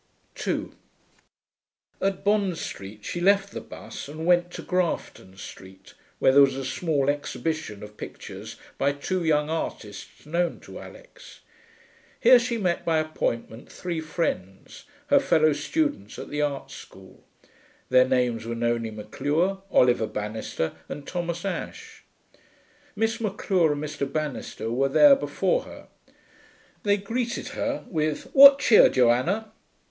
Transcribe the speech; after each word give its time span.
2 0.33 0.73
At 2.01 2.23
Bond 2.23 2.57
Street 2.57 3.05
she 3.05 3.21
left 3.21 3.51
the 3.51 3.61
bus 3.61 4.07
and 4.07 4.25
went 4.25 4.49
to 4.49 4.63
Grafton 4.63 5.37
Street, 5.37 5.93
where 6.17 6.31
there 6.31 6.41
was 6.41 6.55
a 6.55 6.65
small 6.65 7.07
exhibition 7.07 7.83
of 7.83 7.97
pictures 7.97 8.55
by 8.79 8.93
two 8.93 9.23
young 9.23 9.51
artists 9.51 10.25
known 10.25 10.59
to 10.61 10.79
Alix. 10.79 11.41
Here 12.19 12.39
she 12.39 12.57
met 12.57 12.83
by 12.83 12.97
appointment 12.97 13.71
three 13.71 14.01
friends, 14.01 14.85
her 15.09 15.19
fellow 15.19 15.53
students 15.53 16.17
at 16.17 16.29
the 16.31 16.41
art 16.41 16.71
school. 16.71 17.23
Their 17.89 18.07
names 18.07 18.47
were 18.47 18.55
Nonie 18.55 18.89
Maclure, 18.89 19.57
Oliver 19.69 20.07
Banister, 20.07 20.73
and 20.89 21.05
Thomas 21.07 21.45
Ashe. 21.45 22.03
Miss 22.95 23.21
Maclure 23.21 23.73
and 23.73 23.83
Mr. 23.83 24.11
Banister 24.11 24.71
were 24.71 24.89
there 24.89 25.15
before 25.15 25.65
her. 25.65 25.89
They 26.81 26.97
greeted 26.97 27.49
her 27.49 27.85
with 27.87 28.23
'What 28.33 28.57
cheer, 28.57 28.89
Joanna?' 28.89 29.51